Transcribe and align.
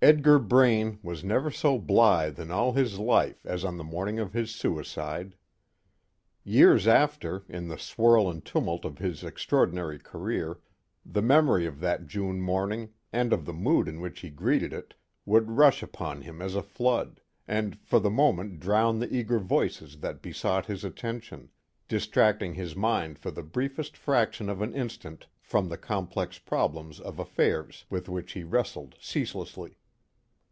Edgar 0.00 0.38
Braine 0.38 1.00
was 1.02 1.24
never 1.24 1.50
so 1.50 1.76
blithe 1.76 2.38
in 2.38 2.52
all 2.52 2.72
his 2.74 3.00
life 3.00 3.44
as 3.44 3.64
on 3.64 3.76
the 3.78 3.82
morning 3.82 4.20
of 4.20 4.32
his 4.32 4.54
suicide. 4.54 5.34
Years 6.44 6.86
after, 6.86 7.42
in 7.48 7.66
the 7.66 7.78
swirl 7.80 8.30
and 8.30 8.44
tumult 8.44 8.84
of 8.84 8.98
his 8.98 9.24
extraordinary 9.24 9.98
career, 9.98 10.60
the 11.04 11.20
memory 11.20 11.66
of 11.66 11.80
that 11.80 12.06
June 12.06 12.40
morning, 12.40 12.90
and 13.12 13.32
of 13.32 13.44
the 13.44 13.52
mood 13.52 13.88
in 13.88 14.00
which 14.00 14.20
he 14.20 14.30
greeted 14.30 14.72
it, 14.72 14.94
would 15.26 15.50
rush 15.50 15.82
upon 15.82 16.22
him 16.22 16.40
as 16.40 16.54
a 16.54 16.62
flood, 16.62 17.20
and 17.48 17.76
for 17.80 17.98
the 17.98 18.08
moment 18.08 18.60
drown 18.60 19.00
the 19.00 19.12
eager 19.12 19.40
voices 19.40 19.96
that 19.98 20.22
besought 20.22 20.66
his 20.66 20.84
attention, 20.84 21.50
distracting 21.88 22.54
his 22.54 22.76
mind 22.76 23.18
for 23.18 23.32
the 23.32 23.42
briefest 23.42 23.96
fraction 23.96 24.48
of 24.48 24.62
an 24.62 24.72
instant 24.76 25.26
from 25.40 25.68
the 25.68 25.76
complex 25.76 26.38
problems 26.38 27.00
of 27.00 27.18
affairs 27.18 27.84
with 27.90 28.08
which 28.08 28.34
he 28.34 28.44
wrestled 28.44 28.94
ceaselessly. 29.00 29.74